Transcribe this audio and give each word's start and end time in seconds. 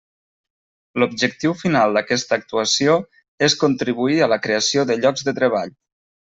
L'objectiu 1.03 1.53
final 1.59 1.99
d'aquesta 1.99 2.39
actuació 2.41 2.97
és 3.51 3.59
contribuir 3.67 4.19
a 4.21 4.33
la 4.35 4.41
creació 4.49 4.89
de 4.93 5.01
llocs 5.05 5.31
de 5.31 5.39
treball. 5.41 5.79